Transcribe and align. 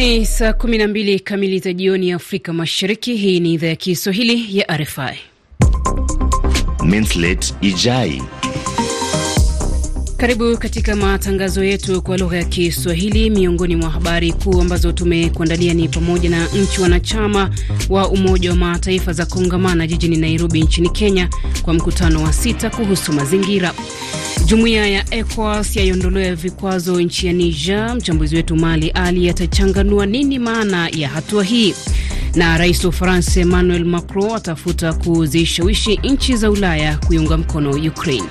Ni 0.00 0.26
saa 0.26 0.50
12 0.52 1.20
kamili 1.20 1.58
za 1.58 1.72
jioni 1.72 2.08
ya 2.08 2.16
Afrika 2.16 2.52
Mashariki. 2.52 3.14
Hii 3.16 3.40
ni 3.40 3.52
idhaa 3.52 3.66
ya 3.66 3.76
Kiswahili 3.76 4.58
ya 4.58 4.76
RFI. 4.76 5.18
Minslet 6.84 7.54
Ijai. 7.60 8.22
Karibu 10.20 10.56
katika 10.58 10.96
matangazo 10.96 11.64
yetu 11.64 12.02
kwa 12.02 12.16
lugha 12.16 12.36
ya 12.36 12.44
Kiswahili. 12.44 13.30
Miongoni 13.30 13.76
mwa 13.76 13.90
habari 13.90 14.32
kuu 14.32 14.60
ambazo 14.60 14.92
tumekuandalia 14.92 15.74
ni 15.74 15.88
pamoja 15.88 16.30
na 16.30 16.46
nchi 16.46 16.80
wanachama 16.80 17.50
wa 17.88 18.08
Umoja 18.08 18.50
wa 18.50 18.56
Mataifa 18.56 19.12
za 19.12 19.26
kongamana 19.26 19.86
jijini 19.86 20.16
Nairobi 20.16 20.60
nchini 20.62 20.88
Kenya 20.90 21.28
kwa 21.62 21.74
mkutano 21.74 22.22
wa 22.22 22.32
sita 22.32 22.70
kuhusu 22.70 23.12
mazingira. 23.12 23.72
Jumuiya 24.46 24.86
ya 24.86 25.14
ECOWAS 25.14 25.76
yaiondolewa 25.76 26.34
vikwazo 26.34 27.00
nchi 27.00 27.26
ya 27.26 27.32
Niger. 27.32 27.94
Mchambuzi 27.96 28.36
wetu 28.36 28.56
Mali 28.56 28.90
Ali 28.90 29.30
atachanganua 29.30 30.06
nini 30.06 30.38
maana 30.38 30.88
ya 30.88 31.08
hatua 31.08 31.44
hii, 31.44 31.74
na 32.34 32.58
rais 32.58 32.84
wa 32.84 32.90
Ufaransa 32.90 33.40
Emmanuel 33.40 33.84
Macron 33.84 34.36
atafuta 34.36 34.92
kuzishawishi 34.92 36.00
nchi 36.04 36.36
za 36.36 36.50
Ulaya 36.50 36.98
kuiunga 36.98 37.36
mkono 37.36 37.70
Ukraine. 37.70 38.28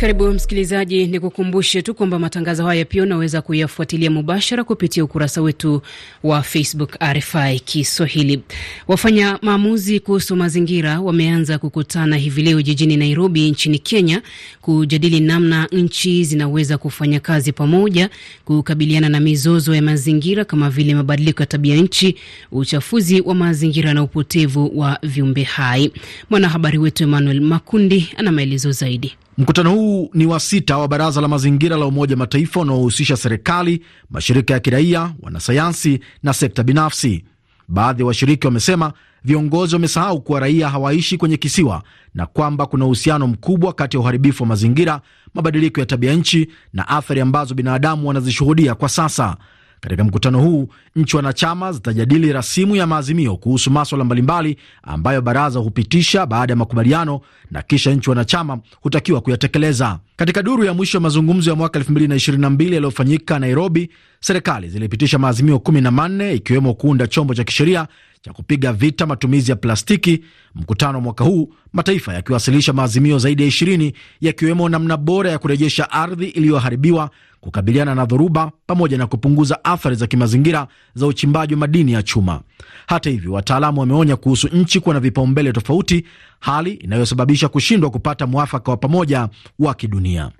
Karibu 0.00 0.32
msikilizaji, 0.32 1.06
ni 1.06 1.20
kukumbushe 1.20 1.82
tu 1.82 1.94
kwamba 1.94 2.18
matangazo 2.18 2.66
haya 2.66 2.84
pia 2.84 3.02
unaweza 3.02 3.42
kuyafuatilia 3.42 4.10
mubashara 4.10 4.64
kupitia 4.64 5.04
ukurasa 5.04 5.42
wetu 5.42 5.82
wa 6.22 6.42
Facebook 6.42 6.96
RFI 7.12 7.60
Kiswahili. 7.64 8.40
Wafanya 8.88 9.38
maamuzi 9.42 10.00
kuhusu 10.00 10.36
mazingira 10.36 11.00
wameanza 11.00 11.58
kukutana 11.58 12.16
hivi 12.16 12.42
leo 12.42 12.62
jijini 12.62 12.96
Nairobi 12.96 13.50
nchini 13.50 13.78
Kenya 13.78 14.22
kujadili 14.60 15.20
namna 15.20 15.66
nchi 15.72 16.24
zinaweza 16.24 16.78
kufanya 16.78 17.20
kazi 17.20 17.52
pamoja 17.52 18.10
kukabiliana 18.44 19.08
na 19.08 19.20
mizozo 19.20 19.74
ya 19.74 19.82
mazingira 19.82 20.44
kama 20.44 20.70
vile 20.70 20.94
mabadiliko 20.94 21.42
ya 21.42 21.46
tabia 21.46 21.76
nchi, 21.76 22.16
uchafuzi 22.52 23.20
wa 23.20 23.34
mazingira 23.34 23.94
na 23.94 24.02
upotevu 24.02 24.78
wa 24.78 24.98
viumbe 25.02 25.42
hai. 25.42 25.92
Mwanahabari 26.30 26.78
wetu 26.78 27.02
Emmanuel 27.02 27.40
Makundi 27.40 28.08
ana 28.16 28.32
maelezo 28.32 28.72
zaidi. 28.72 29.14
Mkutano 29.40 29.70
huu 29.70 30.10
ni 30.14 30.26
wa 30.26 30.40
sita 30.40 30.78
wa 30.78 30.88
Baraza 30.88 31.20
la 31.20 31.28
Mazingira 31.28 31.76
la 31.76 31.86
Umoja 31.86 32.16
Mataifa 32.16 32.60
unaohusisha 32.60 33.16
serikali, 33.16 33.82
mashirika 34.10 34.54
ya 34.54 34.60
kiraia, 34.60 35.12
wanasayansi 35.22 36.00
na 36.22 36.32
sekta 36.32 36.62
binafsi. 36.62 37.24
Baadhi 37.68 38.00
ya 38.02 38.04
wa 38.04 38.08
washiriki 38.08 38.46
wamesema 38.46 38.92
viongozi 39.24 39.74
wamesahau 39.74 40.20
kuwa 40.20 40.40
raia 40.40 40.68
hawaishi 40.68 41.16
kwenye 41.18 41.36
kisiwa 41.36 41.82
na 42.14 42.26
kwamba 42.26 42.66
kuna 42.66 42.84
uhusiano 42.84 43.26
mkubwa 43.26 43.72
kati 43.72 43.96
ya 43.96 44.00
uharibifu 44.00 44.42
wa 44.42 44.46
mazingira, 44.48 45.00
mabadiliko 45.34 45.80
ya 45.80 45.86
tabia 45.86 46.14
nchi 46.14 46.48
na 46.72 46.88
athari 46.88 47.20
ambazo 47.20 47.54
binadamu 47.54 48.08
wanazishuhudia 48.08 48.74
kwa 48.74 48.88
sasa. 48.88 49.36
Katika 49.80 50.04
mkutano 50.04 50.40
huu 50.42 50.68
nchi 50.96 51.16
wanachama 51.16 51.72
zitajadili 51.72 52.32
rasimu 52.32 52.76
ya 52.76 52.86
maazimio 52.86 53.36
kuhusu 53.36 53.70
maswala 53.70 54.04
mbalimbali 54.04 54.56
ambayo 54.82 55.22
baraza 55.22 55.58
hupitisha 55.58 56.26
baada 56.26 56.52
ya 56.52 56.56
makubaliano 56.56 57.20
na 57.50 57.62
kisha 57.62 57.90
nchi 57.94 58.10
wanachama 58.10 58.58
hutakiwa 58.80 59.20
kuyatekeleza. 59.20 59.98
Katika 60.16 60.42
duru 60.42 60.64
ya 60.64 60.74
mwisho 60.74 60.96
ya 60.98 61.02
mazungumzo 61.02 61.50
ya 61.50 61.56
mwaka 61.56 61.78
2022 61.78 62.72
yaliyofanyika 62.72 63.38
Nairobi, 63.38 63.90
serikali 64.20 64.68
zilipitisha 64.68 65.18
maazimio 65.18 65.56
14 65.56 66.34
ikiwemo 66.34 66.74
kuunda 66.74 67.06
chombo 67.06 67.34
cha 67.34 67.44
kisheria 67.44 67.88
cha 68.22 68.32
kupiga 68.32 68.72
vita 68.72 69.06
matumizi 69.06 69.50
ya 69.50 69.56
plastiki. 69.56 70.24
Mkutano 70.54 70.98
wa 70.98 71.00
mwaka 71.04 71.24
huu 71.24 71.52
mataifa 71.72 72.14
yakiwasilisha 72.14 72.72
maazimio 72.72 73.18
zaidi 73.18 73.42
ya 73.42 73.48
20 73.48 73.92
yakiwemo 74.20 74.68
namna 74.68 74.96
bora 74.96 75.30
ya 75.30 75.38
kurejesha 75.38 75.90
ardhi 75.90 76.26
iliyoharibiwa 76.28 77.10
kukabiliana 77.40 77.94
na 77.94 78.04
dhoruba 78.06 78.52
pamoja 78.66 78.98
na 78.98 79.06
kupunguza 79.06 79.64
athari 79.64 79.96
za 79.96 80.06
kimazingira 80.06 80.66
za 80.94 81.06
uchimbaji 81.06 81.54
wa 81.54 81.60
madini 81.60 81.92
ya 81.92 82.02
chuma. 82.02 82.40
Hata 82.86 83.10
hivyo, 83.10 83.32
wataalamu 83.32 83.80
wameonya 83.80 84.16
kuhusu 84.16 84.48
nchi 84.48 84.80
kuwa 84.80 84.94
na 84.94 85.00
vipaumbele 85.00 85.52
tofauti, 85.52 86.04
hali 86.40 86.72
inayosababisha 86.72 87.48
kushindwa 87.48 87.90
kupata 87.90 88.26
mwafaka 88.26 88.70
wa 88.70 88.76
pamoja 88.76 89.28
wa 89.58 89.74
kidunia. 89.74 90.30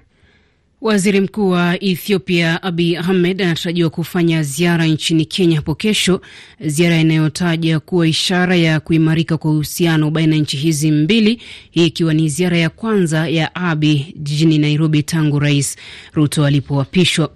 Waziri 0.81 1.21
Mkuu 1.21 1.51
wa 1.51 1.83
Ethiopia 1.85 2.63
Abiy 2.63 2.99
Ahmed 2.99 3.43
anatarajiwa 3.43 3.91
kufanya 3.91 4.43
ziara 4.43 4.87
nchini 4.87 5.25
Kenya 5.25 5.57
hapo 5.57 5.75
kesho, 5.75 6.21
ziara 6.61 6.99
inayotaja 6.99 7.81
kuwa 7.81 8.07
ishara 8.09 8.57
ya 8.57 8.81
kuimarika 8.81 9.37
kwa 9.39 9.51
uhusiano 9.51 10.11
baina 10.11 10.37
ya 10.37 10.43
nchi 10.43 10.57
hizi 10.57 10.91
mbili, 10.91 11.43
hii 11.71 11.87
ikiwa 11.87 12.15
ni 12.15 12.29
ziara 12.29 12.57
ya 12.59 12.71
kwanza 12.71 13.29
ya 13.29 13.55
Abiy 13.55 14.01
jijini 14.17 14.59
Nairobi 14.59 15.03
tangu 15.03 15.39
Rais 15.39 15.77
Ruto 16.15 16.45
alipoapishwa. 16.47 17.31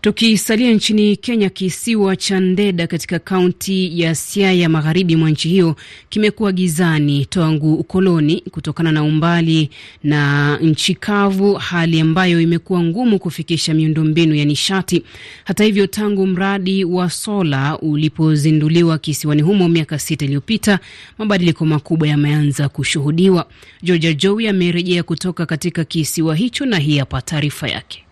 Tukisalia 0.00 0.72
nchini 0.72 1.16
Kenya, 1.16 1.50
kisiwa 1.50 2.16
cha 2.16 2.40
Ndeda 2.40 2.86
katika 2.86 3.18
kaunti 3.18 4.00
ya 4.00 4.14
Siaya 4.14 4.68
magharibi 4.68 5.16
mwa 5.16 5.30
nchi 5.30 5.48
hiyo 5.48 5.76
kimekuwa 6.08 6.52
gizani 6.52 7.26
tangu 7.26 7.74
ukoloni 7.74 8.40
kutokana 8.50 8.92
na 8.92 9.02
umbali 9.02 9.70
na 10.04 10.56
nchi 10.58 10.94
kavu, 10.94 11.54
hali 11.54 12.00
ambayo 12.00 12.40
imekuwa 12.40 12.82
ngumu 12.82 13.18
kufikisha 13.18 13.74
miundombinu 13.74 14.34
ya 14.34 14.44
nishati. 14.44 15.02
Hata 15.44 15.64
hivyo, 15.64 15.86
tangu 15.86 16.26
mradi 16.26 16.84
wa 16.84 17.10
sola 17.10 17.78
ulipozinduliwa 17.78 18.98
kisiwani 18.98 19.42
humo 19.42 19.68
miaka 19.68 19.98
sita 19.98 20.24
iliyopita, 20.24 20.78
mabadiliko 21.18 21.66
makubwa 21.66 22.08
yameanza 22.08 22.68
kushuhudiwa. 22.68 23.46
Georgia 23.82 24.12
Jowi 24.12 24.48
amerejea 24.48 25.02
kutoka 25.02 25.46
katika 25.46 25.84
kisiwa 25.84 26.36
hicho 26.36 26.66
na 26.66 26.78
hii 26.78 26.98
hapa 26.98 27.22
taarifa 27.22 27.68
yake. 27.68 28.04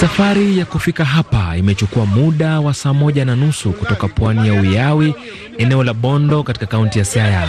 Safari 0.00 0.58
ya 0.58 0.64
kufika 0.64 1.04
hapa 1.04 1.56
imechukua 1.56 2.06
muda 2.06 2.60
wa 2.60 2.74
saa 2.74 2.92
moja 2.92 3.24
na 3.24 3.36
nusu 3.36 3.72
kutoka 3.72 4.08
pwani 4.08 4.48
ya 4.48 4.54
Uyawi, 4.62 5.14
eneo 5.58 5.84
la 5.84 5.94
Bondo 5.94 6.42
katika 6.42 6.66
kaunti 6.66 6.98
ya 6.98 7.04
Siaya. 7.04 7.48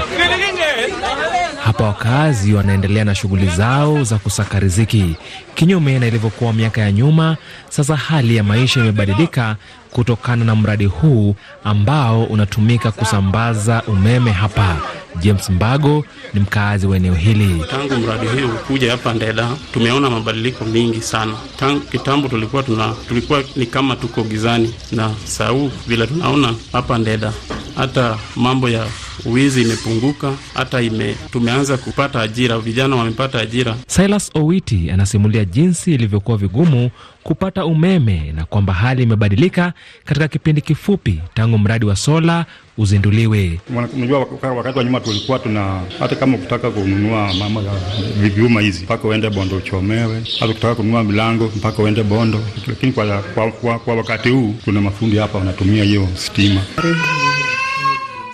Hapa 1.63 1.83
wakazi 1.83 2.53
wanaendelea 2.53 3.05
na 3.05 3.15
shughuli 3.15 3.47
zao 3.47 4.03
za 4.03 4.17
kusaka 4.17 4.59
riziki. 4.59 5.15
Kinyume 5.55 5.99
na 5.99 6.07
ilivyokuwa 6.07 6.53
miaka 6.53 6.81
ya 6.81 6.91
nyuma, 6.91 7.37
sasa 7.69 7.95
hali 7.95 8.35
ya 8.35 8.43
maisha 8.43 8.79
imebadilika 8.79 9.55
kutokana 9.91 10.45
na 10.45 10.55
mradi 10.55 10.85
huu 10.85 11.35
ambao 11.63 12.23
unatumika 12.23 12.91
kusambaza 12.91 13.83
umeme 13.87 14.31
hapa. 14.31 14.77
James 15.19 15.49
Mbago 15.49 16.05
ni 16.33 16.39
mkaazi 16.39 16.87
wa 16.87 16.97
eneo 16.97 17.13
hili. 17.13 17.63
Tangu 17.71 17.95
mradi 17.95 18.27
huu 18.27 18.47
kuja 18.67 18.91
hapa 18.91 19.13
Ndeda, 19.13 19.49
tumeona 19.73 20.09
mabadiliko 20.09 20.65
mingi 20.65 21.01
sana. 21.01 21.33
Tangu 21.59 21.79
kitambo 21.79 22.27
tulikuwa 22.27 22.63
tuna 22.63 22.95
tulikuwa 23.07 23.43
ni 23.55 23.65
kama 23.65 23.95
tuko 23.95 24.23
gizani, 24.23 24.73
na 24.91 25.11
sau 25.25 25.71
vile 25.87 26.07
tunaona 26.07 26.53
hapa 26.71 26.97
Ndeda, 26.97 27.33
hata 27.75 28.17
mambo 28.35 28.69
ya 28.69 28.85
wizi 29.25 29.61
imepunguka, 29.61 30.33
hata 30.53 30.81
ime, 30.81 31.15
tumeanza 31.31 31.77
kupata 31.77 32.21
ajira, 32.21 32.59
vijana 32.59 32.95
wamepata 32.95 33.39
ajira. 33.39 33.75
Silas 33.87 34.31
Owiti 34.33 34.91
anasimulia 34.91 35.45
jinsi 35.45 35.93
ilivyokuwa 35.93 36.37
vigumu 36.37 36.89
kupata 37.23 37.65
umeme 37.65 38.31
na 38.35 38.45
kwamba 38.45 38.73
hali 38.73 39.03
imebadilika 39.03 39.73
katika 40.05 40.27
kipindi 40.27 40.61
kifupi 40.61 41.19
tangu 41.33 41.57
mradi 41.57 41.85
wa 41.85 41.95
sola 41.95 42.45
uzinduliwe. 42.77 43.59
Unajua, 43.95 44.27
wakati 44.57 44.77
wa 44.77 44.83
nyuma 44.83 44.99
tulikuwa 44.99 45.39
tuna 45.39 45.81
hata 45.99 46.15
kama 46.15 46.37
ukitaka 46.37 46.71
kununua 46.71 47.33
mama 47.33 47.61
ya 47.61 48.29
vyuma 48.29 48.61
hizi 48.61 48.83
mpaka 48.83 49.07
uende 49.07 49.29
Bondo 49.29 49.55
uchomewe, 49.57 50.23
hata 50.39 50.51
ukitaka 50.51 50.75
kununua 50.75 51.03
milango 51.03 51.51
mpaka 51.55 51.83
uende 51.83 52.03
Bondo, 52.03 52.39
lakini 52.67 52.91
kwa, 52.91 53.21
kwa, 53.21 53.51
kwa, 53.51 53.79
kwa 53.79 53.95
wakati 53.95 54.29
huu 54.29 54.55
kuna 54.65 54.81
mafundi 54.81 55.17
hapa 55.17 55.37
wanatumia 55.37 55.83
hiyo 55.83 56.07
stima. 56.15 56.61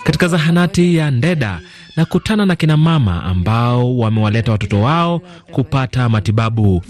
Katika 0.04 0.28
zahanati 0.28 0.96
ya 0.96 1.10
Ndeda 1.10 1.60
na 1.96 2.04
kutana 2.04 2.46
na 2.46 2.56
kina 2.56 2.76
mama 2.76 3.24
ambao 3.24 3.98
wamewaleta 3.98 4.52
watoto 4.52 4.80
wao 4.80 5.18
kupata 5.52 6.08
matibabu. 6.08 6.82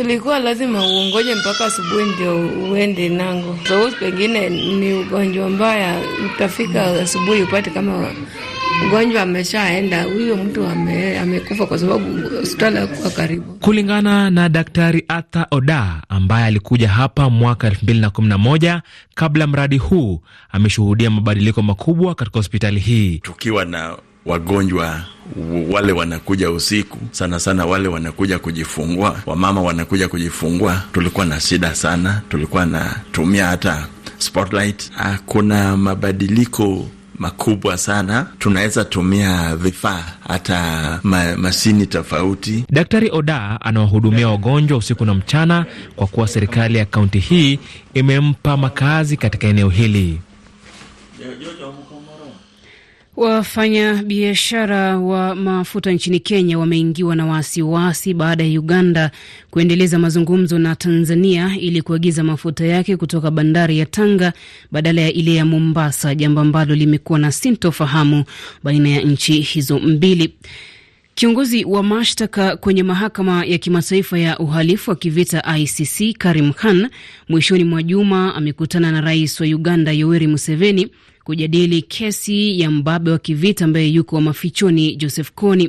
Ilikuwa 0.00 0.38
lazima 0.38 0.86
uongoje 0.86 1.34
mpaka 1.34 1.64
asubuhi 1.66 2.04
ndio 2.04 2.46
uende 2.70 3.08
nango, 3.08 3.56
so 3.68 3.90
pengine 4.00 4.48
ni 4.50 4.92
ugonjwa 4.92 5.48
mbaya, 5.48 6.00
utafika 6.34 6.86
asubuhi 6.86 7.42
upate 7.42 7.70
kama 7.70 8.10
mgonjwa 8.86 9.22
ameshaenda, 9.22 10.02
huyo 10.02 10.36
mtu 10.36 10.66
ame, 10.66 11.18
amekufa 11.18 11.66
kwa 11.66 11.78
sababu 11.78 12.28
hospitali 12.36 12.76
hakuwa 12.76 13.10
karibu. 13.10 13.52
Kulingana 13.54 14.30
na 14.30 14.48
Daktari 14.48 15.04
Arthur 15.08 15.46
Oda 15.50 16.02
ambaye 16.08 16.44
alikuja 16.46 16.88
hapa 16.88 17.30
mwaka 17.30 17.68
2011 17.68 18.80
kabla 19.14 19.46
mradi 19.46 19.78
huu, 19.78 20.20
ameshuhudia 20.52 21.10
mabadiliko 21.10 21.62
makubwa 21.62 22.14
katika 22.14 22.38
hospitali 22.38 22.80
hii. 22.80 23.18
Tukiwa 23.18 23.64
na 23.64 23.96
wagonjwa 24.26 25.00
wale 25.70 25.92
wanakuja 25.92 26.50
usiku 26.50 26.98
sana 27.10 27.40
sana, 27.40 27.66
wale 27.66 27.88
wanakuja 27.88 28.38
kujifungua, 28.38 29.20
wamama 29.26 29.60
wanakuja 29.62 30.08
kujifungua, 30.08 30.82
tulikuwa 30.92 31.26
na 31.26 31.40
shida 31.40 31.74
sana, 31.74 32.22
tulikuwa 32.28 32.66
natumia 32.66 33.46
hata 33.46 33.86
spotlight. 34.18 34.90
Kuna 35.26 35.76
mabadiliko 35.76 36.88
makubwa 37.18 37.76
sana. 37.78 38.26
Tunaweza 38.38 38.84
tumia 38.84 39.56
vifaa 39.56 40.04
hata 40.28 41.00
ma, 41.02 41.36
mashini 41.36 41.86
tofauti. 41.86 42.64
Daktari 42.70 43.10
Oda 43.12 43.60
anawahudumia 43.60 44.28
wagonjwa 44.28 44.78
usiku 44.78 45.04
na 45.04 45.14
mchana, 45.14 45.66
kwa 45.96 46.06
kuwa 46.06 46.28
serikali 46.28 46.78
ya 46.78 46.84
kaunti 46.84 47.18
hii 47.18 47.58
imempa 47.94 48.56
makazi 48.56 49.16
katika 49.16 49.46
eneo 49.46 49.68
hili. 49.68 50.20
Wafanya 53.22 53.94
biashara 53.94 54.98
wa 54.98 55.34
mafuta 55.34 55.90
nchini 55.92 56.20
Kenya 56.20 56.58
wameingiwa 56.58 57.16
na 57.16 57.26
wasiwasi 57.26 58.14
baada 58.14 58.44
ya 58.44 58.60
Uganda 58.60 59.10
kuendeleza 59.50 59.98
mazungumzo 59.98 60.58
na 60.58 60.76
Tanzania 60.76 61.56
ili 61.60 61.82
kuagiza 61.82 62.24
mafuta 62.24 62.64
yake 62.66 62.96
kutoka 62.96 63.30
bandari 63.30 63.78
ya 63.78 63.86
Tanga 63.86 64.32
badala 64.72 65.00
ya 65.00 65.12
ile 65.12 65.34
ya 65.34 65.44
Mombasa, 65.44 66.14
jambo 66.14 66.40
ambalo 66.40 66.74
limekuwa 66.74 67.18
na 67.18 67.32
sintofahamu 67.32 68.24
baina 68.62 68.88
ya 68.88 69.00
nchi 69.02 69.40
hizo 69.40 69.78
mbili. 69.78 70.34
Kiongozi 71.14 71.64
wa 71.64 71.82
mashtaka 71.82 72.56
kwenye 72.56 72.82
mahakama 72.82 73.44
ya 73.44 73.58
kimataifa 73.58 74.18
ya 74.18 74.38
uhalifu 74.38 74.90
wa 74.90 74.96
kivita 74.96 75.56
ICC 75.58 76.18
Karim 76.18 76.52
Khan 76.52 76.88
mwishoni 77.28 77.64
mwa 77.64 77.82
juma 77.82 78.34
amekutana 78.34 78.92
na 78.92 79.00
rais 79.00 79.40
wa 79.40 79.46
Uganda 79.46 79.92
Yoweri 79.92 80.26
Museveni 80.26 80.88
kujadili 81.28 81.82
kesi 81.82 82.60
ya 82.60 82.70
mbabe 82.70 83.10
wa 83.10 83.18
kivita 83.18 83.64
ambaye 83.64 83.88
yuko 83.88 84.20
mafichoni 84.20 84.96
Joseph 84.96 85.30
Kony. 85.34 85.68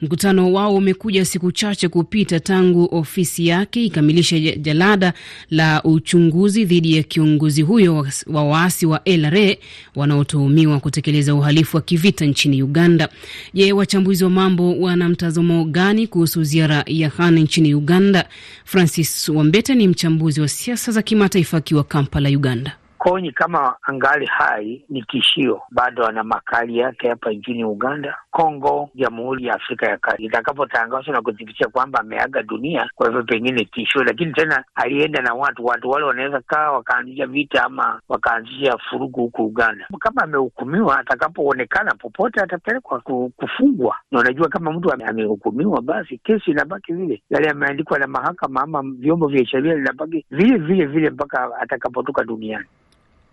Mkutano 0.00 0.52
wao 0.52 0.74
umekuja 0.76 1.24
siku 1.24 1.52
chache 1.52 1.88
kupita 1.88 2.40
tangu 2.40 2.88
ofisi 2.92 3.46
yake 3.46 3.84
ikamilisha 3.84 4.38
jalada 4.40 5.12
la 5.50 5.82
uchunguzi 5.82 6.64
dhidi 6.64 6.96
ya 6.96 7.02
kiongozi 7.02 7.62
huyo 7.62 8.06
wa 8.26 8.44
waasi 8.44 8.86
wa 8.86 9.00
LRA 9.06 9.56
wanaotuhumiwa 9.96 10.80
kutekeleza 10.80 11.34
uhalifu 11.34 11.76
wa 11.76 11.82
kivita 11.82 12.24
nchini 12.26 12.62
Uganda. 12.62 13.08
Je, 13.54 13.72
wachambuzi 13.72 14.24
wa 14.24 14.30
mambo 14.30 14.78
wana 14.80 15.08
mtazamo 15.08 15.64
gani 15.64 16.06
kuhusu 16.06 16.44
ziara 16.44 16.84
ya 16.86 17.10
Khan 17.10 17.38
nchini 17.38 17.74
Uganda? 17.74 18.28
Francis 18.64 19.28
Wambete 19.28 19.74
ni 19.74 19.88
mchambuzi 19.88 20.40
wa 20.40 20.48
siasa 20.48 20.92
za 20.92 21.02
kimataifa 21.02 21.56
akiwa 21.56 21.84
Kampala, 21.84 22.28
Uganda. 22.28 22.79
Konyi 23.00 23.32
kama 23.32 23.76
angali 23.82 24.26
hai 24.26 24.84
ni 24.88 25.02
tishio, 25.02 25.62
bado 25.70 26.06
ana 26.06 26.24
makali 26.24 26.78
yake 26.78 27.08
hapa 27.08 27.30
nchini 27.32 27.64
Uganda, 27.64 28.16
Kongo, 28.30 28.90
Jamhuri 28.94 29.46
ya 29.46 29.54
Afrika 29.54 29.86
ya 29.86 29.96
Kati. 29.96 30.24
Itakapotangazwa 30.24 31.14
na 31.14 31.22
kuthibitisha 31.22 31.68
kwamba 31.68 32.00
ameaga 32.00 32.42
dunia, 32.42 32.90
kwa 32.94 33.06
hivyo 33.06 33.22
pengine 33.22 33.64
tishio, 33.64 34.04
lakini 34.04 34.32
tena 34.32 34.64
alienda 34.74 35.22
na 35.22 35.34
watu 35.34 35.64
watu 35.64 35.90
wale 35.90 36.04
wanaweza 36.06 36.40
kaa 36.40 36.70
wakaanzisha 36.72 37.26
vita 37.26 37.64
ama 37.64 38.00
wakaanzisha 38.08 38.78
furugu 38.90 39.20
huku 39.20 39.44
Uganda. 39.46 39.86
Kama 40.00 40.22
amehukumiwa, 40.22 40.98
atakapoonekana 40.98 41.94
popote 41.94 42.40
atapelekwa 42.40 43.00
kufungwa, 43.36 43.96
na 44.10 44.20
unajua 44.20 44.48
kama 44.48 44.72
mtu 44.72 44.92
amehukumiwa, 44.92 45.82
basi 45.82 46.18
kesi 46.18 46.50
inabaki 46.50 46.92
vile, 46.92 47.22
yale 47.30 47.46
yameandikwa 47.48 47.98
na 47.98 48.06
mahakama 48.06 48.60
ama 48.62 48.82
vyombo 48.82 49.26
vya 49.28 49.46
sheria 49.46 49.74
linabaki 49.74 50.26
vile 50.30 50.58
vile 50.58 50.86
vile 50.86 51.10
mpaka 51.10 51.56
atakapotoka 51.60 52.24
duniani. 52.24 52.66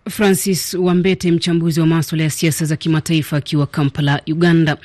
Francis 0.09 0.73
Wambete, 0.73 1.31
mchambuzi 1.31 1.79
wa 1.79 1.85
maswala 1.87 2.23
ya 2.23 2.29
siasa 2.29 2.65
za 2.65 2.75
kimataifa 2.75 3.37
akiwa 3.37 3.67
Kampala, 3.67 4.21
Uganda. 4.27 4.77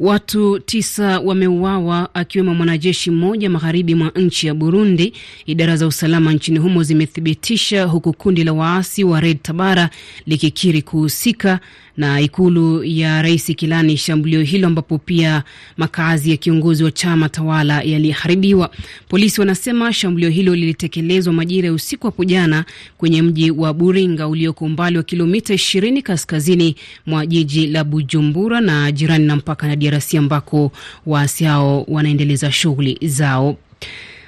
Watu 0.00 0.58
tisa 0.58 1.20
wameuawa 1.20 2.14
akiwemo 2.14 2.54
mwanajeshi 2.54 3.10
mmoja 3.10 3.50
magharibi 3.50 3.94
mwa 3.94 4.10
nchi 4.16 4.46
ya 4.46 4.54
Burundi, 4.54 5.12
idara 5.46 5.76
za 5.76 5.86
usalama 5.86 6.32
nchini 6.32 6.58
humo 6.58 6.82
zimethibitisha, 6.82 7.84
huku 7.84 8.12
kundi 8.12 8.44
la 8.44 8.52
waasi 8.52 9.04
wa 9.04 9.20
Red 9.20 9.42
Tabara 9.42 9.90
likikiri 10.26 10.82
kuhusika 10.82 11.60
na 11.96 12.20
ikulu 12.20 12.84
ya 12.84 13.22
rais 13.22 13.46
Kilani 13.56 13.96
shambulio 13.96 14.42
hilo, 14.42 14.66
ambapo 14.66 14.98
pia 14.98 15.42
makazi 15.76 16.30
ya 16.30 16.36
kiongozi 16.36 16.84
wa 16.84 16.90
chama 16.90 17.28
tawala 17.28 17.82
yaliharibiwa. 17.82 18.70
Polisi 19.08 19.40
wanasema 19.40 19.92
shambulio 19.92 20.28
hilo 20.30 20.54
lilitekelezwa 20.54 21.32
majira 21.32 21.66
ya 21.66 21.72
usiku 21.72 22.06
hapo 22.06 22.24
jana 22.24 22.64
kwenye 22.98 23.22
mji 23.22 23.50
wa 23.50 23.74
Buringa 23.74 24.28
ulioko 24.28 24.64
umbali 24.64 24.96
wa 24.96 25.02
kilomita 25.02 25.54
20 25.54 26.02
kaskazini 26.02 26.76
mwa 27.06 27.26
jiji 27.26 27.66
la 27.66 27.84
Bujumbura 27.84 28.60
na 28.60 28.92
jirani 28.92 29.26
na 29.26 29.36
mpaka 29.36 29.66
na 29.68 29.76
DRC 29.76 30.14
ambako 30.14 30.72
waasi 31.06 31.44
hao 31.44 31.84
wanaendeleza 31.88 32.52
shughuli 32.52 32.98
zao. 33.02 33.56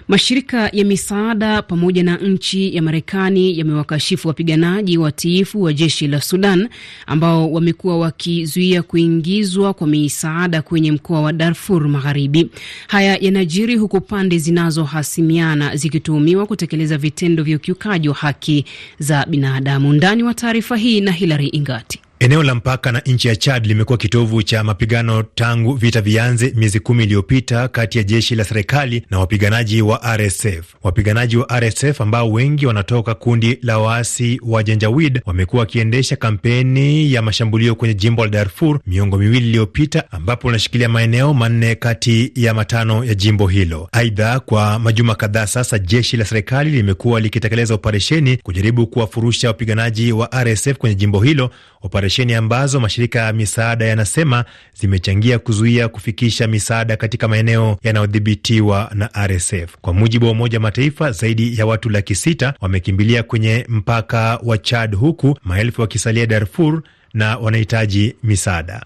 Mashirika 0.09 0.69
ya 0.73 0.85
misaada 0.85 1.63
pamoja 1.63 2.03
na 2.03 2.17
nchi 2.17 2.77
ya 2.77 2.83
Marekani 2.83 3.59
yamewakashifu 3.59 4.29
wapiganaji 4.29 4.99
watiifu 4.99 5.63
wa 5.63 5.73
jeshi 5.73 6.07
la 6.09 6.21
Sudan 6.21 6.69
ambao 7.07 7.53
wamekuwa 7.53 7.99
wakizuia 7.99 8.83
kuingizwa 8.83 9.75
kwa 9.75 9.87
misaada 9.87 10.63
kwenye 10.63 10.93
mkoa 10.93 11.21
wa 11.21 11.33
Darfur 11.33 11.89
Magharibi. 11.89 12.51
Haya 12.87 13.17
yanajiri 13.21 13.77
huku 13.77 14.01
pande 14.01 14.39
zinazohasimiana 14.39 15.77
zikituhumiwa 15.77 16.47
kutekeleza 16.47 16.99
vitendo 16.99 17.43
vya 17.43 17.57
ukiukaji 17.57 18.09
wa 18.09 18.15
haki 18.15 18.65
za 18.99 19.27
binadamu. 19.27 19.93
Ndani 19.93 20.23
wa 20.23 20.35
taarifa 20.35 20.77
hii 20.77 21.01
na 21.01 21.13
Hilary 21.13 21.49
Ingati. 21.49 22.01
Eneo 22.21 22.43
la 22.43 22.55
mpaka 22.55 22.93
na 22.93 23.01
nchi 23.07 23.29
ya 23.29 23.37
Chad 23.37 23.67
limekuwa 23.67 23.99
kitovu 23.99 24.43
cha 24.43 24.65
mapigano 24.65 25.23
tangu 25.23 25.75
vita 25.75 26.01
vianze 26.01 26.53
miezi 26.57 26.81
kumi 26.81 27.05
iliyopita 27.05 27.69
kati 27.69 27.99
ya 27.99 28.05
jeshi 28.05 28.35
la 28.35 28.45
serikali 28.45 29.03
na 29.11 29.19
wapiganaji 29.19 29.83
wa 29.83 30.17
RSF. 30.17 30.75
Wapiganaji 30.83 31.37
wa 31.37 31.61
RSF 31.61 32.01
ambao 32.01 32.33
wengi 32.33 32.67
wanatoka 32.67 33.15
kundi 33.15 33.59
la 33.63 33.79
waasi 33.79 34.41
wa 34.47 34.63
Janjawid 34.63 35.21
wamekuwa 35.27 35.61
wakiendesha 35.61 36.17
kampeni 36.17 37.13
ya 37.13 37.23
mashambulio 37.23 37.75
kwenye 37.75 37.95
jimbo 37.95 38.25
la 38.25 38.31
Darfur 38.31 38.81
miongo 38.87 39.19
miwili 39.19 39.49
iliyopita, 39.49 40.13
ambapo 40.13 40.47
wanashikilia 40.47 40.89
maeneo 40.89 41.35
manne 41.35 41.75
kati 41.75 42.33
ya 42.35 42.55
matano 42.55 43.05
ya 43.05 43.15
jimbo 43.15 43.47
hilo. 43.47 43.89
Aidha, 43.93 44.41
kwa 44.41 44.79
majuma 44.79 45.15
kadhaa 45.15 45.47
sasa 45.47 45.79
jeshi 45.79 46.17
la 46.17 46.25
serikali 46.25 46.71
limekuwa 46.71 47.21
likitekeleza 47.21 47.75
operesheni 47.75 48.37
kujaribu 48.37 48.87
kuwafurusha 48.87 49.49
wapiganaji 49.49 50.13
wa 50.13 50.31
RSF 50.45 50.73
kwenye 50.79 50.95
jimbo 50.95 51.21
hilo, 51.21 51.51
operesheni 51.83 52.08
ambazo 52.35 52.81
mashirika 52.81 53.19
ya 53.19 53.33
misaada 53.33 53.85
yanasema 53.85 54.45
zimechangia 54.81 55.39
kuzuia 55.39 55.89
kufikisha 55.89 56.47
misaada 56.47 56.97
katika 56.97 57.29
maeneo 57.29 57.79
yanayodhibitiwa 57.83 58.91
na 58.95 59.11
RSF. 59.27 59.77
Kwa 59.81 59.93
mujibu 59.93 60.27
wa 60.27 60.33
Umoja 60.33 60.61
Mataifa, 60.61 61.11
zaidi 61.13 61.59
ya 61.59 61.67
watu 61.67 61.89
laki 61.91 62.15
sita 62.15 62.55
wamekimbilia 62.61 63.23
kwenye 63.23 63.67
mpaka 63.69 64.39
wa 64.43 64.59
Chad, 64.59 64.95
huku 64.97 65.39
maelfu 65.45 65.81
wakisalia 65.81 66.27
Darfur 66.27 66.83
na 67.15 67.37
wanahitaji 67.39 68.15
misaada. 68.23 68.83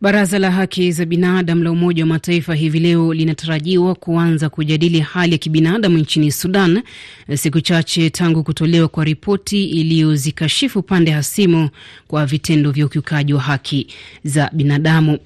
Baraza 0.00 0.38
la 0.38 0.50
haki 0.50 0.92
za 0.92 1.04
binadamu 1.04 1.62
la 1.64 1.70
Umoja 1.70 2.02
wa 2.02 2.06
Mataifa 2.06 2.54
hivi 2.54 2.78
leo 2.80 3.14
linatarajiwa 3.14 3.94
kuanza 3.94 4.48
kujadili 4.48 5.00
hali 5.00 5.32
ya 5.32 5.38
kibinadamu 5.38 5.98
nchini 5.98 6.32
Sudan, 6.32 6.82
siku 7.34 7.60
chache 7.60 8.10
tangu 8.10 8.42
kutolewa 8.42 8.88
kwa 8.88 9.04
ripoti 9.04 9.64
iliyozikashifu 9.64 10.82
pande 10.82 11.10
hasimu 11.10 11.70
kwa 12.08 12.26
vitendo 12.26 12.70
vya 12.70 12.86
ukiukaji 12.86 13.34
wa 13.34 13.40
haki 13.40 13.86
za 14.24 14.50
binadamu. 14.52 15.18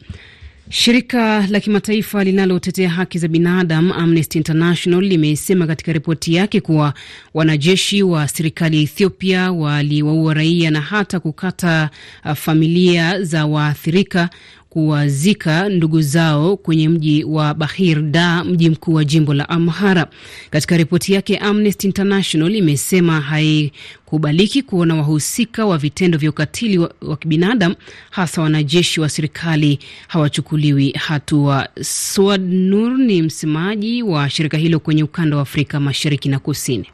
Shirika 0.73 1.47
la 1.47 1.61
kimataifa 1.61 2.25
linalotetea 2.25 2.91
haki 2.91 3.19
za 3.19 3.29
binadamu 3.29 3.95
Amnesty 3.95 4.39
International 4.39 5.01
limesema 5.05 5.67
katika 5.67 5.93
ripoti 5.93 6.35
yake 6.35 6.61
kuwa 6.61 6.95
wanajeshi 7.35 8.03
wa 8.03 8.29
serikali 8.29 8.77
ya 8.77 8.83
Ethiopia 8.83 9.53
waliwaua 9.53 10.35
raia 10.35 10.71
na 10.71 10.81
hata 10.81 11.21
kukata 11.21 11.91
familia 12.35 13.23
za 13.23 13.47
waathirika 13.47 14.31
kuwazika 14.71 15.69
ndugu 15.69 16.03
zao 16.03 16.57
kwenye 16.57 16.89
mji 16.89 17.25
wa 17.25 17.55
Bahir 17.55 18.03
da 18.03 18.45
mji 18.45 18.71
mkuu 18.71 18.95
wa 18.95 19.05
jimbo 19.05 19.35
la 19.35 19.49
Amhara. 19.49 20.07
Katika 20.51 20.77
ripoti 20.77 21.13
yake, 21.13 21.37
Amnesty 21.37 21.87
International 21.87 22.55
imesema 22.57 23.21
haikubaliki 23.21 24.63
kuona 24.63 24.95
wahusika 24.95 25.67
wa 25.67 25.79
vitendo 25.79 26.19
vya 26.19 26.31
ukatili 26.31 26.79
wa, 26.79 26.95
wa 27.03 27.17
kibinadamu 27.17 27.75
hasa 28.11 28.43
wanajeshi 28.43 29.01
wa 29.01 29.09
serikali 29.09 29.79
hawachukuliwi 30.09 30.91
hatua. 30.91 31.69
Swad 31.83 32.43
Nur 32.53 32.99
ni 32.99 33.23
msemaji 33.23 34.03
wa 34.03 34.31
shirika 34.31 34.57
hilo 34.57 34.81
kwenye 34.81 35.03
ukanda 35.03 35.37
wa 35.37 35.43
Afrika 35.43 35.81
Mashariki 35.81 36.29
na 36.29 36.39
Kusini. 36.39 36.87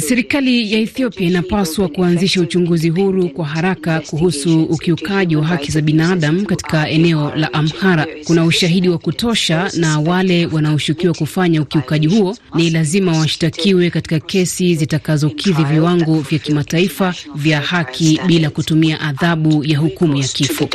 Serikali 0.00 0.72
ya 0.72 0.78
Ethiopia 0.78 1.26
inapaswa 1.28 1.88
kuanzisha 1.88 2.40
uchunguzi 2.40 2.88
huru 2.88 3.28
kwa 3.28 3.46
haraka 3.46 4.00
kuhusu 4.00 4.62
ukiukaji 4.62 5.36
wa 5.36 5.44
haki 5.46 5.72
za 5.72 5.80
binadamu 5.80 6.46
katika 6.46 6.88
eneo 6.90 7.32
la 7.36 7.52
Amhara. 7.52 8.06
Kuna 8.24 8.44
ushahidi 8.44 8.88
wa 8.88 8.98
kutosha, 8.98 9.70
na 9.76 9.98
wale 10.00 10.46
wanaoshukiwa 10.46 11.14
kufanya 11.14 11.62
ukiukaji 11.62 12.06
huo 12.06 12.36
ni 12.54 12.70
lazima 12.70 13.18
washtakiwe 13.18 13.90
katika 13.90 14.20
kesi 14.20 14.74
zitakazokidhi 14.74 15.64
viwango 15.64 16.20
vya 16.20 16.38
kimataifa 16.38 17.14
vya 17.34 17.60
haki 17.60 18.20
bila 18.26 18.50
kutumia 18.50 19.00
adhabu 19.00 19.64
ya 19.64 19.78
hukumu 19.78 20.16
ya 20.16 20.28
kifo. 20.28 20.68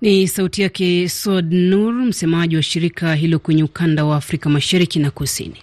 Ni 0.00 0.28
sauti 0.28 0.62
yake 0.62 1.08
Sod 1.08 1.52
Nur, 1.52 1.92
msemaji 1.94 2.56
wa 2.56 2.62
shirika 2.62 3.14
hilo 3.14 3.38
kwenye 3.38 3.62
ukanda 3.62 4.04
wa 4.04 4.16
Afrika 4.16 4.50
Mashariki 4.50 4.98
na 4.98 5.10
Kusini. 5.10 5.56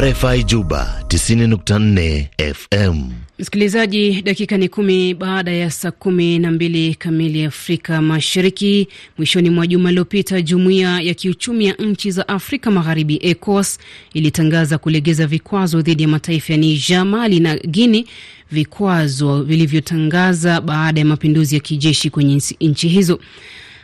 RFI 0.00 0.44
Juba 0.44 1.02
90.4 1.08 2.26
FM. 2.54 3.02
Msikilizaji, 3.38 4.22
dakika 4.22 4.56
ni 4.56 4.68
kumi 4.68 5.14
baada 5.14 5.50
ya 5.50 5.70
saa 5.70 5.90
kumi 5.90 6.38
na 6.38 6.50
mbili 6.50 6.94
kamili 6.94 7.44
Afrika 7.44 8.02
Mashariki. 8.02 8.88
Mwishoni 9.18 9.50
mwa 9.50 9.66
juma 9.66 9.88
lililopita, 9.88 10.42
jumuiya 10.42 11.00
ya 11.00 11.14
kiuchumi 11.14 11.66
ya 11.66 11.74
nchi 11.74 12.10
za 12.10 12.28
Afrika 12.28 12.70
Magharibi, 12.70 13.18
ECOWAS, 13.22 13.78
ilitangaza 14.14 14.78
kulegeza 14.78 15.26
vikwazo 15.26 15.82
dhidi 15.82 16.02
ya 16.02 16.08
mataifa 16.08 16.52
ya 16.52 16.58
Niger, 16.58 17.04
Mali 17.04 17.40
na 17.40 17.56
Guinea, 17.56 18.04
vikwazo 18.52 19.42
vilivyotangaza 19.42 20.60
baada 20.60 21.00
ya 21.00 21.06
mapinduzi 21.06 21.54
ya 21.54 21.60
kijeshi 21.60 22.10
kwenye 22.10 22.42
nchi 22.60 22.88
hizo. 22.88 23.20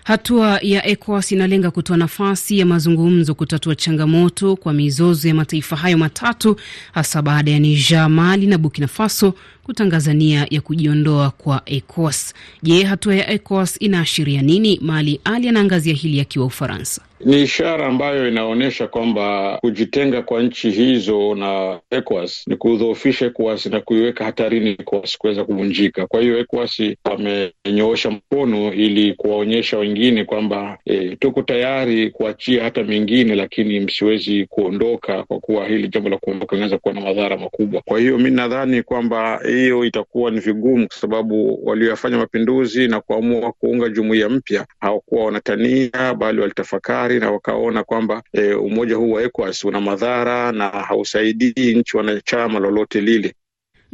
Hatua 0.04 0.58
ya 0.62 0.86
ECOWAS 0.86 1.32
inalenga 1.32 1.70
kutoa 1.70 1.96
nafasi 1.96 2.58
ya 2.58 2.66
mazungumzo 2.66 3.34
kutatua 3.34 3.74
changamoto 3.74 4.56
kwa 4.56 4.72
mizozo 4.72 5.28
ya 5.28 5.34
mataifa 5.34 5.76
hayo 5.76 5.98
matatu, 5.98 6.56
hasa 6.92 7.22
baada 7.22 7.50
ya 7.50 7.58
Niger, 7.58 8.08
Mali 8.10 8.46
na 8.46 8.58
Burkina 8.58 8.88
Faso 8.88 9.34
kutangaza 9.64 10.14
nia 10.14 10.46
ya 10.50 10.60
kujiondoa 10.60 11.30
kwa 11.30 11.62
ECOWAS. 11.66 12.34
Je, 12.62 12.82
hatua 12.84 13.14
ya 13.14 13.30
ECOWAS 13.30 13.76
inaashiria 13.80 14.42
nini? 14.42 14.78
Mali 14.82 15.20
Ali 15.24 15.48
anaangazia 15.48 15.94
hili 15.94 16.20
akiwa 16.20 16.46
Ufaransa. 16.46 17.02
Ni 17.24 17.42
ishara 17.42 17.86
ambayo 17.86 18.28
inaonyesha 18.28 18.86
kwamba 18.86 19.58
kujitenga 19.60 20.22
kwa 20.22 20.42
nchi 20.42 20.70
hizo 20.70 21.34
na 21.34 21.80
ECOWAS 21.90 22.44
ni 22.46 22.56
kudhoofisha 22.56 23.26
ECOWAS 23.26 23.66
na 23.66 23.80
kuiweka 23.80 24.24
hatarini 24.24 24.70
ECOWAS 24.70 25.18
kuweza 25.18 25.44
kuvunjika. 25.44 26.06
Kwa 26.06 26.20
hiyo 26.20 26.38
ECOWAS 26.38 26.82
wamenyoosha 27.04 28.10
mkono 28.10 28.72
ili 28.72 29.12
kuwaonyesha 29.14 29.78
wengine 29.78 30.24
kwamba 30.24 30.78
e, 30.84 31.16
tuko 31.16 31.42
tayari 31.42 32.10
kuachia 32.10 32.64
hata 32.64 32.82
mengine, 32.84 33.34
lakini 33.34 33.80
msiwezi 33.80 34.46
kuondoka, 34.46 35.22
kwa 35.22 35.38
kuwa 35.40 35.68
hili 35.68 35.88
jambo 35.88 36.08
la 36.08 36.16
kuondoka 36.18 36.56
linaweza 36.56 36.78
kuwa 36.78 36.94
na 36.94 37.00
madhara 37.00 37.36
makubwa. 37.36 37.82
Kwa 37.84 38.00
hiyo 38.00 38.18
mi 38.18 38.30
nadhani 38.30 38.82
kwamba 38.82 39.40
hiyo 39.54 39.84
itakuwa 39.84 40.30
ni 40.30 40.40
vigumu, 40.40 40.86
kwa 40.88 40.96
sababu 40.96 41.60
walioyafanya 41.68 42.18
mapinduzi 42.18 42.88
na 42.88 43.00
kuamua 43.00 43.52
kuunga 43.52 43.88
jumuiya 43.88 44.28
mpya 44.28 44.66
hawakuwa 44.80 45.24
wanatania, 45.24 46.14
bali 46.18 46.40
walitafakari 46.40 47.20
na 47.20 47.30
wakaona 47.30 47.84
kwamba 47.84 48.22
e, 48.32 48.52
umoja 48.54 48.96
huu 48.96 49.10
wa 49.12 49.22
ECOWAS 49.22 49.64
una 49.64 49.80
madhara 49.80 50.52
na 50.52 50.68
hausaidii 50.68 51.74
nchi 51.74 51.96
wanachama 51.96 52.58
lolote 52.58 53.00
lile. 53.00 53.34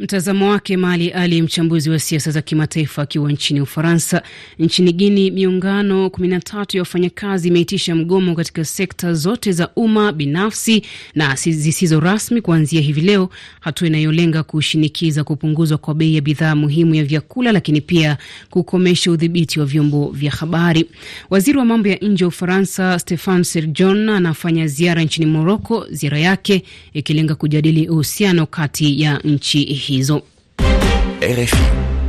Mtazamo 0.01 0.49
wake 0.49 0.77
Mali 0.77 1.09
Ali, 1.09 1.41
mchambuzi 1.41 1.89
wa 1.89 1.99
siasa 1.99 2.31
za 2.31 2.41
kimataifa 2.41 3.01
akiwa 3.01 3.31
nchini 3.31 3.61
Ufaransa. 3.61 4.21
Nchini 4.59 4.93
Guini, 4.93 5.31
miungano 5.31 6.07
13 6.07 6.65
ya 6.77 6.81
wafanyakazi 6.81 7.47
imeitisha 7.47 7.95
mgomo 7.95 8.35
katika 8.35 8.65
sekta 8.65 9.13
zote 9.13 9.51
za 9.51 9.69
umma, 9.75 10.11
binafsi 10.11 10.83
na 11.15 11.35
zisizo 11.35 11.99
rasmi 11.99 12.41
kuanzia 12.41 12.81
hivi 12.81 13.01
leo, 13.01 13.29
hatua 13.59 13.87
inayolenga 13.87 14.43
kushinikiza 14.43 15.23
kupunguzwa 15.23 15.77
kwa 15.77 15.93
bei 15.93 16.15
ya 16.15 16.21
bidhaa 16.21 16.55
muhimu 16.55 16.95
ya 16.95 17.03
vyakula, 17.03 17.51
lakini 17.51 17.81
pia 17.81 18.17
kukomesha 18.49 19.11
udhibiti 19.11 19.59
wa 19.59 19.65
vyombo 19.65 20.09
vya 20.09 20.31
habari. 20.31 20.85
Waziri 21.29 21.57
wa 21.57 21.65
mambo 21.65 21.87
ya 21.89 21.95
nje 21.97 22.23
wa 22.23 22.27
Ufaransa 22.27 22.99
Stefan 22.99 23.43
Serjon 23.43 24.09
anafanya 24.09 24.67
ziara 24.67 25.03
nchini 25.03 25.25
Moroko, 25.25 25.85
ziara 25.91 26.19
yake 26.19 26.63
ikilenga 26.93 27.35
kujadili 27.35 27.87
uhusiano 27.89 28.45
kati 28.45 29.01
ya 29.01 29.17
nchi 29.17 29.90
hizo. 29.91 30.23
RFI. 31.21 32.00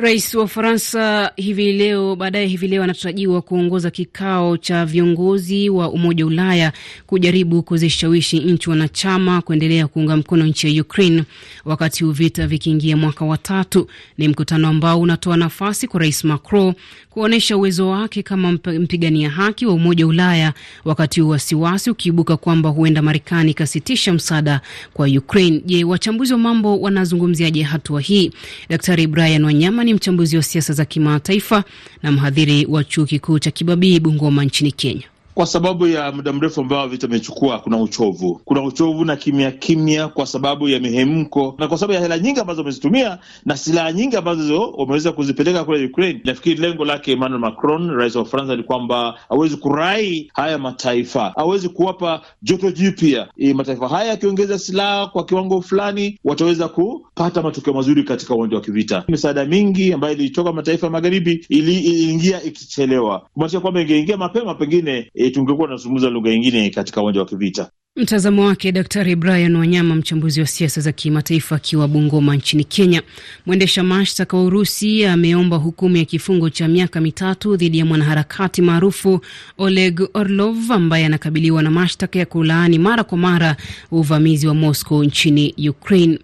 Rais 0.00 0.34
wa 0.34 0.44
Ufaransa 0.44 1.32
hivi 1.36 1.72
leo 1.72 2.16
baadaye 2.16 2.46
hivi 2.46 2.68
leo 2.68 2.82
anatarajiwa 2.82 3.42
kuongoza 3.42 3.90
kikao 3.90 4.56
cha 4.56 4.86
viongozi 4.86 5.70
wa 5.70 5.90
Umoja 5.90 6.24
wa 6.24 6.30
Ulaya 6.30 6.72
kujaribu 7.06 7.62
kuzishawishi 7.62 8.38
nchi 8.40 8.70
wanachama 8.70 9.42
kuendelea 9.42 9.86
kuunga 9.86 10.16
mkono 10.16 10.46
nchi 10.46 10.76
ya 10.76 10.82
Ukraine 10.82 11.24
wakati 11.64 12.04
huu 12.04 12.10
vita 12.12 12.46
vikiingia 12.46 12.96
mwaka 12.96 13.24
wa 13.24 13.38
tatu. 13.38 13.86
Ni 14.18 14.28
mkutano 14.28 14.68
ambao 14.68 15.00
unatoa 15.00 15.36
nafasi 15.36 15.88
kwa 15.88 16.00
Rais 16.00 16.24
Macron 16.24 16.74
kuonyesha 17.10 17.56
uwezo 17.56 17.88
wake 17.88 18.22
kama 18.22 18.52
mpigania 18.52 19.30
haki 19.30 19.66
wa 19.66 19.74
Umoja 19.74 20.04
wa 20.04 20.10
Ulaya, 20.10 20.52
wakati 20.84 21.20
huu 21.20 21.28
wasiwasi 21.28 21.90
ukiibuka 21.90 22.36
kwamba 22.36 22.68
huenda 22.68 23.02
Marekani 23.02 23.50
ikasitisha 23.50 24.12
msaada 24.12 24.60
kwa 24.94 25.06
Ukraine. 25.06 25.62
Je, 25.66 25.84
wachambuzi 25.84 26.32
wa 26.32 26.38
mambo 26.38 26.80
wanazungumziaje 26.80 27.62
hatua 27.62 28.00
hii? 28.00 28.32
Daktari 28.68 29.06
Brian 29.06 29.44
Wanyama 29.44 29.84
ni 29.88 29.94
mchambuzi 29.94 30.36
wa 30.36 30.42
siasa 30.42 30.72
za 30.72 30.84
kimataifa 30.84 31.64
na 32.02 32.12
mhadhiri 32.12 32.66
wa 32.66 32.84
chuo 32.84 33.04
kikuu 33.04 33.38
cha 33.38 33.50
Kibabii 33.50 34.00
Bungoma 34.00 34.44
nchini 34.44 34.72
Kenya. 34.72 35.02
Kwa 35.38 35.46
sababu 35.46 35.86
ya 35.86 36.12
muda 36.12 36.32
mrefu 36.32 36.60
ambao 36.60 36.88
vita 36.88 37.06
imechukua, 37.06 37.58
kuna 37.58 37.76
uchovu, 37.82 38.40
kuna 38.44 38.62
uchovu 38.62 39.04
na 39.04 39.16
kimya 39.16 39.50
kimya, 39.50 40.08
kwa 40.08 40.26
sababu 40.26 40.68
ya 40.68 40.80
mihemko 40.80 41.54
na 41.58 41.68
kwa 41.68 41.78
sababu 41.78 41.92
ya 41.92 42.00
hela 42.00 42.18
nyingi 42.18 42.40
ambazo 42.40 42.60
wamezitumia 42.60 43.18
na 43.44 43.56
silaha 43.56 43.92
nyingi 43.92 44.16
ambazo 44.16 44.70
wameweza 44.70 45.12
kuzipeleka 45.12 45.64
kule 45.64 45.84
Ukraine. 45.86 46.20
Nafikiri 46.24 46.56
lengo 46.60 46.84
lake 46.84 47.12
Emmanuel 47.12 47.40
Macron, 47.40 47.90
rais 47.90 48.16
wa 48.16 48.22
Ufaransa, 48.22 48.56
ni 48.56 48.62
kwamba 48.62 49.18
awezi 49.30 49.56
kurai 49.56 50.30
haya 50.34 50.58
mataifa, 50.58 51.36
awezi 51.36 51.68
kuwapa 51.68 52.20
joto 52.42 52.70
jipya. 52.70 53.28
E, 53.36 53.54
mataifa 53.54 53.88
haya 53.88 54.08
yakiongeza 54.10 54.58
silaha 54.58 55.06
kwa 55.06 55.24
kiwango 55.24 55.60
fulani, 55.62 56.18
wataweza 56.24 56.68
kupata 56.68 57.42
matokeo 57.42 57.74
mazuri 57.74 58.02
katika 58.04 58.34
uwanja 58.34 58.56
wa 58.56 58.62
kivita. 58.62 59.04
Misaada 59.08 59.44
mingi 59.44 59.92
ambayo 59.92 60.14
ilitoka 60.14 60.52
mataifa 60.52 60.86
ya 60.86 60.90
magharibi 60.92 61.46
iliingia 61.48 62.42
ikichelewa, 62.42 63.26
kumaanisha 63.34 63.60
kwamba 63.60 63.80
ingeingia 63.80 64.16
mapema 64.16 64.54
pengine 64.54 65.10
e, 65.14 65.27
tungekuwa 65.30 65.66
tunazungumza 65.66 66.10
lugha 66.10 66.30
nyingine 66.30 66.70
katika 66.70 67.02
uwanja 67.02 67.20
wa 67.20 67.26
kivita. 67.26 67.70
Mtazamo 67.98 68.44
wake 68.46 68.72
Daktari 68.72 69.16
Brian 69.16 69.56
Wanyama, 69.56 69.94
mchambuzi 69.96 70.40
wa 70.40 70.46
siasa 70.46 70.80
za 70.80 70.92
kimataifa 70.92 71.56
akiwa 71.56 71.88
Bungoma 71.88 72.36
nchini 72.36 72.64
Kenya. 72.64 73.02
Mwendesha 73.46 73.82
mashtaka 73.82 74.36
wa 74.36 74.44
Urusi 74.44 75.06
ameomba 75.06 75.56
hukumu 75.56 75.96
ya 75.96 76.04
kifungo 76.04 76.50
cha 76.50 76.68
miaka 76.68 77.00
mitatu 77.00 77.56
dhidi 77.56 77.78
ya 77.78 77.84
mwanaharakati 77.84 78.62
maarufu 78.62 79.20
Oleg 79.58 80.00
Orlov 80.14 80.72
ambaye 80.72 81.06
anakabiliwa 81.06 81.62
na 81.62 81.70
mashtaka 81.70 82.18
ya 82.18 82.26
kulaani 82.26 82.78
mara 82.78 83.04
kwa 83.04 83.18
mara 83.18 83.56
uvamizi 83.90 84.46
wa 84.46 84.54
Moscow 84.54 85.04
nchini 85.04 85.54
Ukraine. 85.68 86.18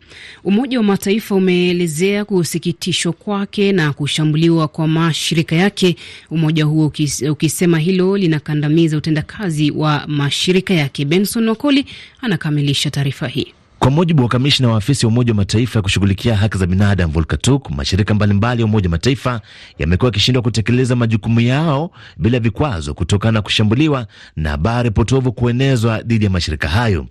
Umoja 0.45 0.79
wa 0.79 0.85
Mataifa 0.85 1.35
umeelezea 1.35 2.25
kusikitishwa 2.25 3.13
kwake 3.13 3.73
na 3.73 3.93
kushambuliwa 3.93 4.69
kwa 4.69 4.89
mashirika 4.89 5.57
yake, 5.57 5.97
umoja 6.31 6.65
huo 6.65 6.93
ukisema 7.31 7.79
hilo 7.79 8.17
linakandamiza 8.17 8.97
utendakazi 8.97 9.71
wa 9.71 10.05
mashirika 10.07 10.75
yake. 10.75 11.05
Benson 11.05 11.49
Wakoli 11.65 11.87
anakamilisha 12.21 12.91
taarifa 12.91 13.29
hii. 13.29 13.53
Kwa 13.79 13.91
mujibu 13.91 14.23
wa 14.23 14.29
kamishna 14.29 14.69
wa 14.69 14.77
afisi 14.77 15.07
ya 15.07 15.09
Umoja 15.09 15.33
wa 15.33 15.37
Mataifa 15.37 15.79
ya 15.79 15.83
kushughulikia 15.83 16.37
haki 16.37 16.59
za 16.59 16.67
binadamu 16.67 17.13
Volker 17.13 17.39
Turk, 17.39 17.71
mashirika 17.71 18.15
mbalimbali 18.15 18.61
ya 18.63 18.67
Umoja 18.67 18.87
wa 18.89 18.91
Mataifa 18.91 19.41
yamekuwa 19.79 20.07
yakishindwa 20.09 20.43
kutekeleza 20.43 20.97
majukumu 20.97 21.41
yao 21.41 21.91
bila 22.17 22.39
vikwazo 22.41 22.95
kutokana 22.95 23.33
na 23.33 23.43
kushambuliwa 23.43 24.07
na 24.37 24.51
habari 24.51 24.91
potovu 24.91 25.33
kuenezwa 25.33 26.03
dhidi 26.03 26.25
ya 26.25 26.31
mashirika 26.31 26.69
hayo. 26.69 27.07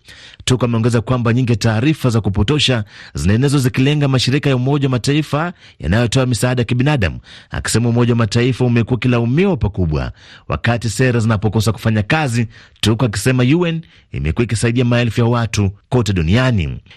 Turk 0.46 0.63
ameongeza 0.63 1.01
kwamba 1.01 1.34
nyingi 1.34 1.55
taarifa 1.55 2.10
za 2.10 2.22
kupotosha 2.22 2.84
zinaenezwa 3.13 3.60
zikilenga 3.60 4.08
mashirika 4.08 4.50
ya 4.50 4.55
Umoja 4.55 4.88
wa 4.88 4.91
Mataifa 4.91 5.53
yanayotoa 5.79 6.25
misaada 6.25 6.62
ya 6.62 6.65
kibinadamu, 6.65 7.20
akisema 7.51 7.89
Umoja 7.89 8.13
wa 8.13 8.17
Mataifa 8.17 8.65
umekuwa 8.65 8.96
ukilaumiwa 8.98 9.58
pakubwa 9.58 10.12
wakati 10.48 10.89
sera 10.89 11.20
zinapokosa 11.20 11.72
kufanya 11.72 12.03
kazi, 12.03 12.48
Turk 12.82 13.03
akisema 13.03 13.43
UN 13.43 13.82
imekuwa 14.12 14.43
ikisaidia 14.43 14.86
maelfu 14.86 15.22
ya 15.22 15.25
watu 15.27 15.72
kote 15.89 16.13
duniani. 16.13 16.52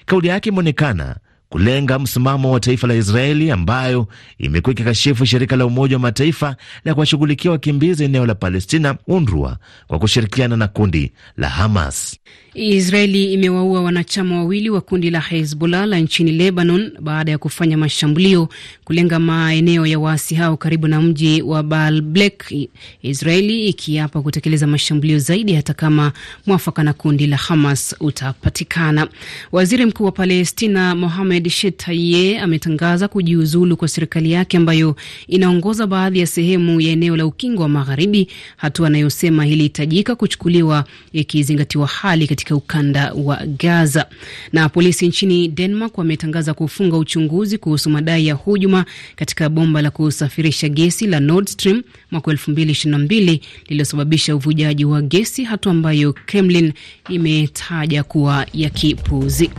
Kauli 0.07 0.29
yake 0.29 0.49
imeonekana 0.49 1.17
kulenga 1.57 1.99
msimamo 1.99 2.53
wa 2.53 2.61
taifa 2.61 2.87
la 2.87 2.95
Israeli 2.95 3.51
ambayo 3.51 4.09
imekuwa 4.39 4.73
ikikashifu 4.73 5.27
shirika 5.27 5.57
la 5.57 5.67
Umoja 5.67 5.97
wa 5.97 6.01
Mataifa 6.01 6.57
la 6.85 6.95
kuwashughulikia 6.95 7.51
wakimbizi 7.51 8.05
eneo 8.05 8.27
la 8.27 8.35
Palestina, 8.35 8.97
UNRWA, 9.07 9.57
kwa 9.87 9.99
kushirikiana 9.99 10.57
na 10.57 10.69
kundi 10.69 11.13
la 11.37 11.49
Hamas. 11.49 12.19
Israeli 12.57 13.33
imewaua 13.33 13.83
wanachama 13.83 14.37
wawili 14.39 14.71
wa 14.71 14.81
kundi 14.81 15.11
la 15.11 15.21
Hezbollah 15.21 15.87
la 15.87 15.99
nchini 15.99 16.33
Lebanon 16.33 16.93
baada 17.01 17.31
ya 17.33 17.39
kufanya 17.39 17.77
mashambulio 17.77 18.49
kulenga 18.85 19.19
maeneo 19.19 19.87
ya 19.87 19.99
waasi 19.99 20.35
hao 20.35 20.57
karibu 20.57 20.89
na 20.89 21.01
mji 21.01 21.43
wa 21.43 21.63
Baalbek, 21.63 22.55
Israeli 23.03 23.67
ikiapa 23.69 24.23
kutekeleza 24.23 24.67
mashambulio 24.67 25.19
zaidi 25.19 25.55
hata 25.55 25.75
kama 25.75 26.13
mwafaka 26.47 26.83
na 26.83 26.93
kundi 26.93 27.27
la 27.27 27.37
Hamas 27.37 27.97
utapatikana. 28.01 29.09
Waziri 29.53 29.87
Mkuu 29.87 30.05
wa 30.05 30.13
Palestina 30.13 30.95
Mohamed 30.95 31.46
Deshetaye 31.57 32.39
ametangaza 32.41 33.09
kujiuzulu 33.09 33.77
kwa 33.77 33.89
serikali 33.89 34.33
yake 34.33 34.57
ambayo 34.57 34.97
inaongoza 35.29 35.87
baadhi 35.87 36.19
ya 36.21 36.27
sehemu 36.27 36.81
ya 36.81 36.93
eneo 36.93 37.17
la 37.17 37.27
ukingo 37.27 37.63
wa 37.63 37.69
Magharibi, 37.69 38.29
hatua 38.57 38.87
anayosema 38.87 39.47
ilihitajika 39.47 40.15
kuchukuliwa 40.17 40.85
ikizingatiwa 41.13 41.87
hali 41.87 42.27
katika 42.27 42.57
ukanda 42.57 43.13
wa 43.13 43.47
Gaza. 43.47 44.07
Na 44.53 44.69
polisi 44.69 45.09
nchini 45.09 45.49
Denmark 45.49 45.99
wametangaza 45.99 46.55
kufunga 46.55 46.97
uchunguzi 46.97 47.59
kuhusu 47.59 47.91
madai 47.91 48.27
ya 48.27 48.35
hujuma 48.35 48.85
katika 49.17 49.49
bomba 49.49 49.83
la 49.83 49.91
kusafirisha 49.91 50.69
gesi 50.69 51.07
la 51.07 51.21
Nord 51.21 51.49
Stream 51.49 51.83
mwaka 52.11 52.31
2022 52.33 53.41
lililosababisha 53.69 54.37
uvujaji 54.37 54.85
wa 54.85 55.03
gesi, 55.03 55.45
hatua 55.45 55.73
ambayo 55.73 56.13
Kremlin 56.13 56.73
imetaja 57.09 58.03
kuwa 58.05 58.47
ya 58.55 58.71
kipuuzi. 58.71 59.51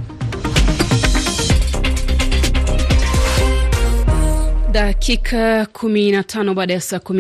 Dakika 4.78 5.64
15 5.74 6.54
baada 6.54 6.74
ya 6.74 6.82
saa 6.82 7.00